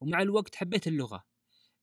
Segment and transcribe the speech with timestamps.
[0.00, 1.24] ومع الوقت حبيت اللغة.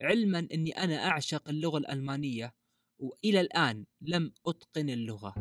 [0.02, 2.54] علما أني أنا أعشق اللغة الألمانية
[3.00, 5.34] وإلى الآن لم أتقن اللغة.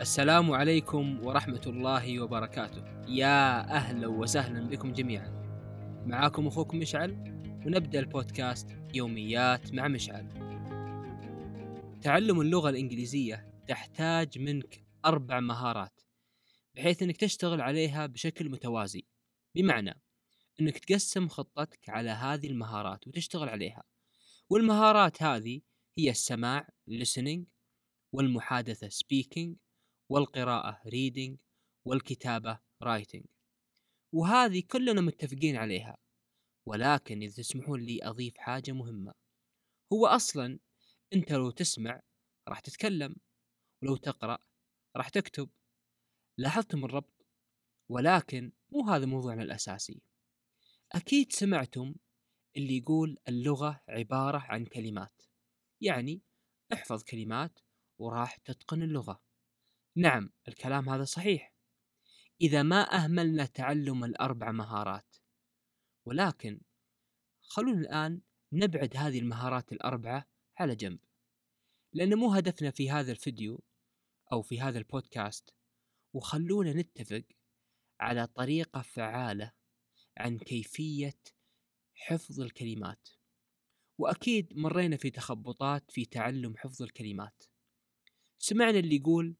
[0.00, 2.84] السلام عليكم ورحمة الله وبركاته.
[3.08, 5.38] يا أهلا وسهلا بكم جميعا.
[6.06, 7.10] معاكم أخوكم مشعل
[7.66, 10.28] ونبدأ البودكاست يوميات مع مشعل.
[12.02, 16.00] تعلم اللغة الإنجليزية تحتاج منك أربع مهارات
[16.74, 19.07] بحيث أنك تشتغل عليها بشكل متوازي.
[19.58, 20.02] بمعنى
[20.60, 23.82] أنك تقسم خطتك على هذه المهارات وتشتغل عليها.
[24.50, 25.60] والمهارات هذه
[25.98, 27.40] هي السماع listening
[28.12, 29.56] والمحادثة speaking
[30.08, 31.36] والقراءة reading
[31.84, 33.24] والكتابة writing.
[34.12, 35.96] وهذه كلنا متفقين عليها
[36.66, 39.14] ولكن إذا تسمحون لي أضيف حاجة مهمة.
[39.92, 40.58] هو أصلا
[41.14, 42.00] أنت لو تسمع
[42.48, 43.16] راح تتكلم
[43.82, 44.38] ولو تقرأ
[44.96, 45.50] راح تكتب.
[46.38, 47.26] لاحظتم الربط؟
[47.88, 50.02] ولكن مو هذا موضوعنا الأساسي.
[50.92, 51.94] أكيد سمعتم
[52.56, 55.22] اللي يقول اللغة عبارة عن كلمات.
[55.80, 56.22] يعني
[56.72, 57.58] احفظ كلمات
[57.98, 59.22] وراح تتقن اللغة.
[59.96, 61.54] نعم الكلام هذا صحيح.
[62.40, 65.16] إذا ما أهملنا تعلم الأربع مهارات.
[66.04, 66.60] ولكن
[67.40, 68.20] خلونا الآن
[68.52, 70.28] نبعد هذه المهارات الأربعة
[70.58, 70.98] على جنب.
[71.92, 73.64] لأن مو هدفنا في هذا الفيديو
[74.32, 75.54] أو في هذا البودكاست
[76.12, 77.24] وخلونا نتفق
[78.00, 79.52] على طريقة فعالة
[80.16, 81.18] عن كيفية
[81.94, 83.08] حفظ الكلمات.
[83.98, 87.44] وأكيد مرينا في تخبطات في تعلم حفظ الكلمات.
[88.38, 89.36] سمعنا اللي يقول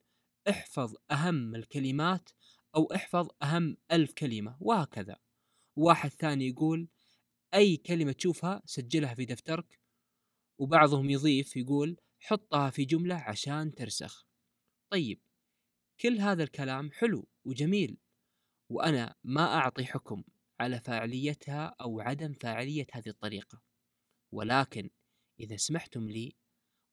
[0.50, 2.30] احفظ أهم الكلمات
[2.76, 5.16] أو احفظ أهم ألف كلمة وهكذا.
[5.76, 6.88] واحد ثاني يقول
[7.54, 9.80] أي كلمة تشوفها سجلها في دفترك.
[10.58, 14.26] وبعضهم يضيف يقول حطها في جملة عشان ترسخ.
[14.90, 15.20] طيب
[16.00, 17.98] كل هذا الكلام حلو وجميل
[18.68, 20.24] وأنا ما أعطي حكم
[20.60, 23.62] على فاعليتها أو عدم فاعلية هذه الطريقة.
[24.32, 24.90] ولكن
[25.40, 26.36] إذا سمحتم لي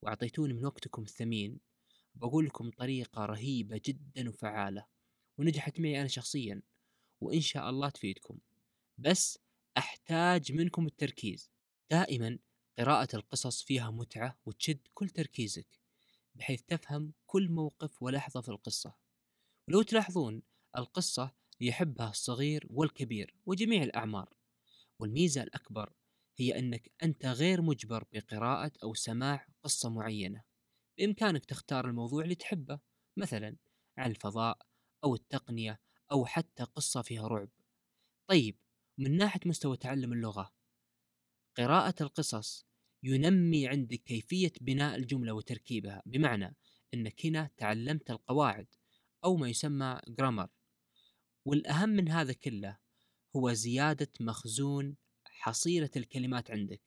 [0.02, 1.60] وأعطيتوني من وقتكم الثمين
[2.16, 4.86] بقول لكم طريقة رهيبة جدا وفعالة
[5.38, 6.62] ونجحت معي أنا شخصيا
[7.22, 8.40] وإن شاء الله تفيدكم.
[8.98, 9.40] بس
[9.78, 11.52] أحتاج منكم التركيز.
[11.92, 12.40] دائما
[12.80, 15.80] قراءة القصص فيها متعة وتشد كل تركيزك
[16.36, 18.96] بحيث تفهم كل موقف ولحظة في القصة.
[19.68, 20.42] ولو تلاحظون
[20.78, 24.34] القصة يحبها الصغير والكبير وجميع الأعمار.
[25.00, 25.94] والميزة الأكبر
[26.38, 30.44] هي أنك أنت غير مجبر بقراءة أو سماع قصة معينة.
[30.98, 32.80] بإمكانك تختار الموضوع اللي تحبه
[33.18, 33.56] مثلا
[33.98, 34.58] عن الفضاء
[35.04, 35.80] أو التقنية
[36.12, 37.50] أو حتى قصة فيها رعب.
[38.28, 38.58] طيب
[38.98, 40.54] من ناحية مستوى تعلم اللغة
[41.58, 42.66] قراءة القصص
[43.04, 46.02] ينمي عندك كيفية بناء الجملة وتركيبها.
[46.06, 46.56] بمعنى
[46.94, 48.68] أنك هنا تعلمت القواعد
[49.24, 50.48] أو ما يسمى جرامر
[51.46, 52.78] والأهم من هذا كله
[53.36, 56.82] هو زيادة مخزون حصيلة الكلمات عندك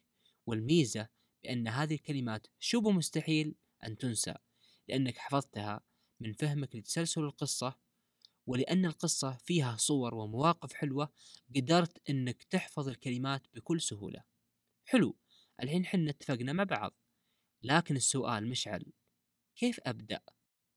[0.47, 1.09] والميزة
[1.43, 3.55] بأن هذه الكلمات شبه مستحيل
[3.85, 4.35] أن تنسى
[4.89, 5.81] لأنك حفظتها
[6.21, 7.79] من فهمك لتسلسل القصة
[8.47, 11.13] ولأن القصة فيها صور ومواقف حلوة
[11.57, 14.25] قدرت أنك تحفظ الكلمات بكل سهولة
[14.85, 15.17] حلو
[15.63, 16.95] الحين حنا اتفقنا مع بعض
[17.63, 18.93] لكن السؤال مشعل
[19.57, 20.21] كيف أبدأ؟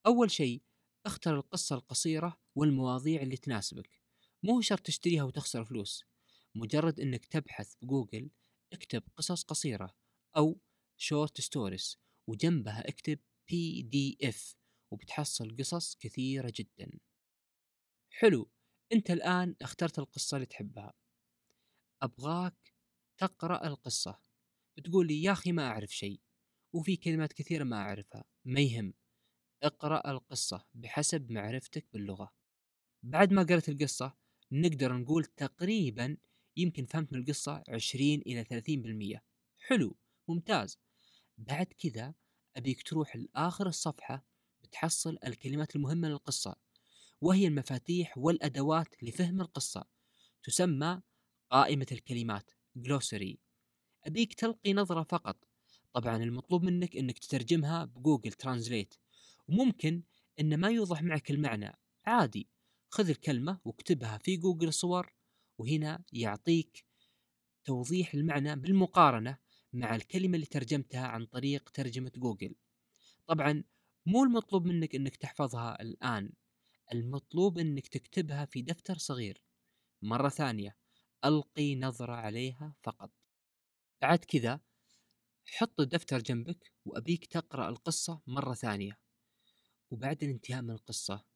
[0.06, 0.62] أول شيء
[1.06, 4.02] أختر القصة القصيرة والمواضيع اللي تناسبك.
[4.44, 6.04] مو شرط تشتريها وتخسر فلوس.
[6.56, 8.30] مجرد إنك تبحث بجوجل
[8.74, 9.96] اكتب قصص قصيرة
[10.38, 10.60] أو
[10.98, 11.98] short stories
[12.28, 14.56] وجنبها اكتب PDF
[14.92, 16.92] وبتحصل قصص كثيرة جدا.
[18.10, 18.50] حلو
[18.94, 20.94] أنت الآن اخترت القصة اللي تحبها.
[22.02, 22.74] أبغاك
[23.18, 24.20] تقرأ القصة.
[24.78, 26.22] بتقول لي يا أخي ما أعرف شيء.
[26.74, 28.24] وفي كلمات كثيرة ما أعرفها.
[28.46, 28.94] ما يهم.
[29.64, 32.41] اقرأ القصة بحسب معرفتك باللغة.
[33.04, 34.14] بعد ما قرأت القصة
[34.52, 36.18] نقدر نقول تقريبا
[36.58, 39.24] يمكن فهمت من القصة 20 إلى 30%
[39.68, 39.98] حلو
[40.28, 40.80] ممتاز.
[41.38, 42.14] بعد كذا
[42.56, 44.26] أبيك تروح لآخر الصفحة
[44.64, 46.56] بتحصل الكلمات المهمة للقصة
[47.22, 49.84] وهي المفاتيح والأدوات لفهم القصة
[50.44, 51.02] تسمى
[51.50, 53.36] قائمة الكلمات glossary.
[54.06, 55.46] أبيك تلقي نظرة فقط.
[55.94, 58.94] طبعا المطلوب منك أنك تترجمها بجوجل ترانزليت
[59.48, 60.04] وممكن
[60.40, 61.72] أن ما يوضح معك المعنى
[62.06, 62.50] عادي.
[62.94, 65.14] خذ الكلمة واكتبها في جوجل صور
[65.58, 66.86] وهنا يعطيك
[67.66, 69.38] توضيح المعنى بالمقارنة
[69.74, 72.56] مع الكلمة اللي ترجمتها عن طريق ترجمة جوجل.
[73.28, 73.64] طبعا
[74.06, 76.34] مو المطلوب منك إنك تحفظها الآن
[76.94, 79.44] المطلوب إنك تكتبها في دفتر صغير.
[80.02, 80.78] مرة ثانية
[81.26, 83.12] ألقي نظرة عليها فقط.
[84.02, 84.60] بعد كذا
[85.46, 89.00] حط الدفتر جنبك وأبيك تقرأ القصة مرة ثانية.
[89.92, 91.31] وبعد الانتهاء من القصة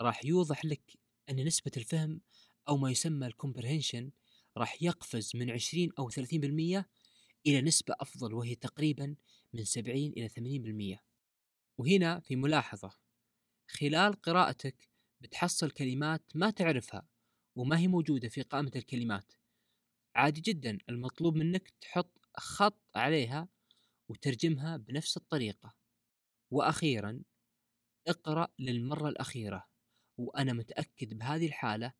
[0.00, 0.98] راح يوضح لك
[1.30, 2.20] أن نسبة الفهم
[2.68, 4.10] أو ما يسمى الكومبرهنشن
[4.56, 6.84] راح يقفز من 20 أو 30%
[7.46, 9.16] إلى نسبة أفضل وهي تقريبا
[9.52, 10.28] من 70 إلى
[10.98, 11.00] 80%
[11.78, 12.90] وهنا في ملاحظة
[13.70, 14.88] خلال قراءتك
[15.20, 17.08] بتحصل كلمات ما تعرفها
[17.56, 19.32] وما هي موجودة في قائمة الكلمات.
[20.14, 23.48] عادي جدا المطلوب منك تحط خط عليها
[24.08, 25.74] وترجمها بنفس الطريقة.
[26.50, 27.22] وأخيرا
[28.08, 29.69] اقرأ للمرة الأخيرة.
[30.20, 31.92] وأنا متأكد بهذه الحالة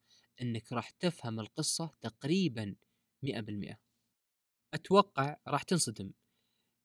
[0.42, 2.76] أنك راح تفهم القصة تقريبا
[3.22, 3.78] مئة بالمئة.
[4.74, 6.12] أتوقع راح تنصدم.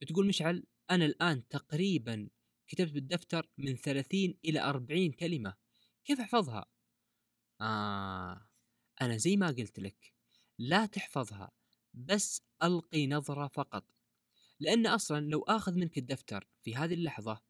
[0.01, 2.29] بتقول مشعل أنا الآن تقريبا
[2.67, 5.55] كتبت بالدفتر من 30 إلى 40 كلمة.
[6.05, 6.65] كيف أحفظها؟
[7.61, 8.49] آه
[9.01, 10.13] أنا زي ما قلت لك
[10.59, 11.51] لا تحفظها
[11.93, 13.85] بس ألقي نظرة فقط.
[14.59, 17.41] لأن أصلا لو آخذ منك الدفتر في هذه اللحظة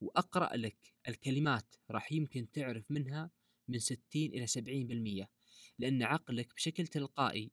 [0.00, 3.30] وأقرأ لك الكلمات راح يمكن تعرف منها
[3.68, 4.46] من 60 إلى
[5.24, 5.28] 70%
[5.78, 7.50] لأن عقلك بشكل تلقائي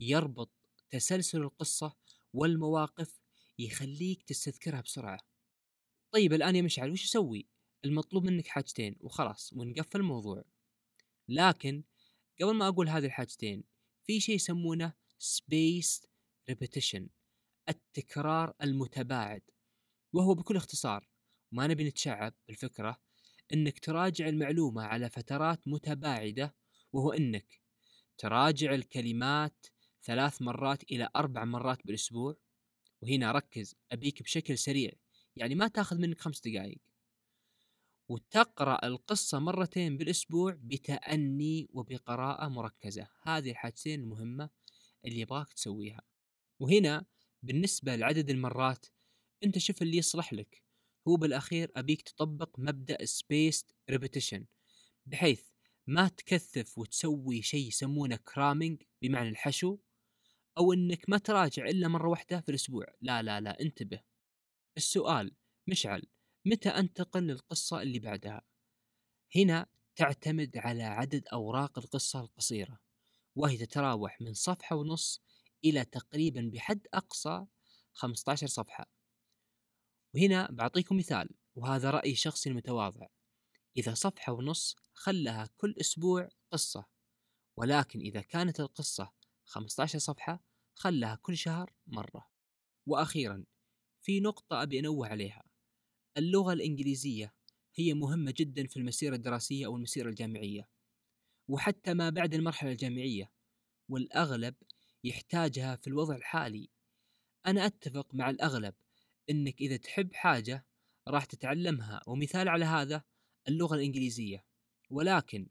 [0.00, 0.50] يربط
[0.90, 1.96] تسلسل القصة
[2.32, 3.20] والمواقف
[3.58, 5.20] يخليك تستذكرها بسرعة
[6.12, 7.48] طيب الآن يا مشعل وش أسوي؟
[7.84, 10.44] المطلوب منك حاجتين وخلاص ونقفل الموضوع
[11.28, 11.84] لكن
[12.40, 13.64] قبل ما أقول هذه الحاجتين
[14.00, 16.06] في شيء يسمونه spaced
[16.50, 17.02] repetition
[17.68, 19.42] التكرار المتباعد
[20.12, 21.09] وهو بكل اختصار
[21.52, 23.00] ما نبي نتشعب بالفكرة
[23.52, 26.54] إنك تراجع المعلومة على فترات متباعدة
[26.92, 27.60] وهو إنك
[28.18, 29.66] تراجع الكلمات
[30.02, 32.36] ثلاث مرات إلى أربع مرات بالأسبوع.
[33.02, 34.90] وهنا ركز أبيك بشكل سريع
[35.36, 36.80] يعني ما تاخذ منك خمس دقائق
[38.08, 43.08] وتقرأ القصة مرتين بالأسبوع بتأني وبقراءة مركزة.
[43.22, 44.50] هذه الحاجتين المهمة
[45.04, 46.02] اللي يبغاك تسويها.
[46.60, 47.06] وهنا
[47.42, 48.86] بالنسبة لعدد المرات
[49.44, 50.62] أنت شوف اللي يصلح لك.
[51.10, 54.42] هو بالأخير أبيك تطبق مبدأ spaced repetition
[55.06, 55.42] بحيث
[55.86, 59.78] ما تكثف وتسوي شيء يسمونه كرامينج بمعنى الحشو
[60.58, 62.86] أو أنك ما تراجع إلا مرة واحدة في الأسبوع.
[63.00, 64.00] لا لا لا انتبه.
[64.76, 65.36] السؤال
[65.66, 66.02] مشعل
[66.46, 68.42] متى أنتقل للقصة اللي بعدها؟
[69.36, 69.66] هنا
[69.96, 72.78] تعتمد على عدد أوراق القصة القصيرة
[73.36, 75.22] وهي تتراوح من صفحة ونص
[75.64, 77.46] إلى تقريبا بحد أقصى
[77.92, 78.99] 15 صفحة.
[80.14, 83.06] وهنا بعطيكم مثال وهذا رأي شخصي متواضع.
[83.76, 86.86] إذا صفحة ونص خلها كل أسبوع قصة
[87.56, 89.12] ولكن إذا كانت القصة
[89.44, 92.30] 15 صفحة خلها كل شهر مرة.
[92.86, 93.44] وأخيرا
[94.00, 95.42] في نقطة أبي أنوه عليها.
[96.16, 97.34] اللغة الإنجليزية
[97.74, 100.68] هي مهمة جدا في المسيرة الدراسية أو المسيرة الجامعية.
[101.48, 103.32] وحتى ما بعد المرحلة الجامعية
[103.88, 104.54] والأغلب
[105.04, 106.70] يحتاجها في الوضع الحالي.
[107.46, 108.74] أنا أتفق مع الأغلب
[109.30, 110.66] أنك إذا تحب حاجة
[111.08, 112.00] راح تتعلمها.
[112.06, 113.04] ومثال على هذا
[113.48, 114.44] اللغة الإنجليزية.
[114.90, 115.48] ولكن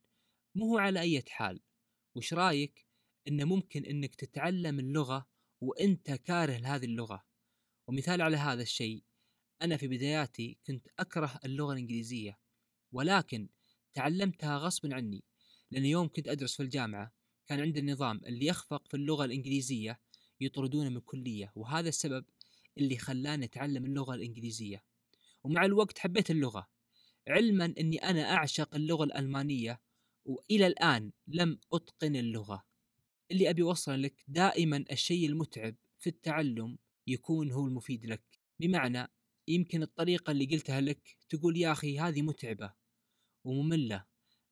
[0.55, 1.61] مو على أي حال.
[2.15, 2.85] وش رأيك
[3.27, 5.29] أنه ممكن أنك تتعلم اللغة
[5.61, 7.25] وأنت كاره لهذه اللغة؟
[7.87, 9.03] ومثال على هذا الشيء
[9.61, 12.39] أنا في بداياتي كنت أكره اللغة الإنجليزية.
[12.91, 13.49] ولكن
[13.93, 15.23] تعلمتها غصبا عني.
[15.71, 17.13] لأن يوم كنت أدرس في الجامعة
[17.47, 19.99] كان عندنا النظام اللي يخفق في اللغة الإنجليزية
[20.41, 21.51] يطردونه من الكلية.
[21.55, 22.25] وهذا السبب
[22.79, 24.83] اللي خلاني أتعلم اللغة الإنجليزية.
[25.43, 26.67] ومع الوقت حبيت اللغة.
[27.27, 29.81] علما أني أنا أعشق اللغة الألمانية
[30.25, 32.65] وإلى الآن لم أتقن اللغة.
[33.31, 38.39] اللي أبي أوصل لك دائما الشيء المتعب في التعلم يكون هو المفيد لك.
[38.59, 39.07] بمعنى
[39.47, 42.73] يمكن الطريقة اللي قلتها لك تقول يا أخي هذه متعبة
[43.43, 44.05] ومملة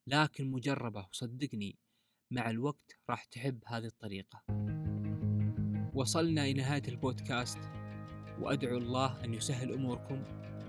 [0.07, 1.77] لكن مجربة وصدقني
[2.31, 4.43] مع الوقت راح تحب هذه الطريقة.
[5.93, 7.86] وصلنا إلى نهاية البودكاست.
[8.41, 10.19] وأدعو الله أن يسهل أموركم.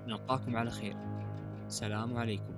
[0.07, 0.97] نلقاكم على خير.
[1.69, 2.58] سلام عليكم.